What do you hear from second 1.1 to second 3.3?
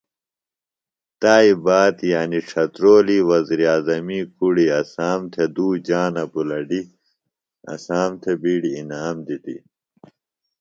تائی باد یعنی ڇھترولی